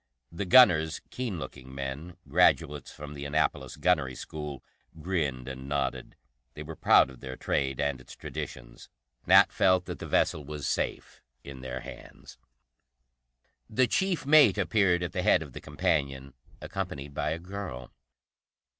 The 0.31 0.45
gunners, 0.45 0.99
keen 1.11 1.37
looking 1.37 1.75
men, 1.75 2.17
graduates 2.27 2.91
from 2.91 3.13
the 3.13 3.23
Annapolis 3.25 3.75
gunnery 3.75 4.15
school, 4.15 4.63
grinned 4.99 5.47
and 5.47 5.69
nodded. 5.69 6.15
They 6.55 6.63
were 6.63 6.75
proud 6.75 7.11
of 7.11 7.19
their 7.19 7.35
trade 7.35 7.79
and 7.79 8.01
its 8.01 8.15
traditions; 8.15 8.89
Nat 9.27 9.51
felt 9.51 9.85
that 9.85 9.99
the 9.99 10.07
vessel 10.07 10.43
was 10.43 10.65
safe 10.65 11.21
in 11.43 11.61
their 11.61 11.81
hands. 11.81 12.39
The 13.69 13.85
chief 13.85 14.25
mate 14.25 14.57
appeared 14.57 15.03
at 15.03 15.11
the 15.11 15.21
head 15.21 15.43
of 15.43 15.53
the 15.53 15.61
companion, 15.61 16.33
accompanied 16.63 17.13
by 17.13 17.29
a 17.29 17.37
girl. 17.37 17.91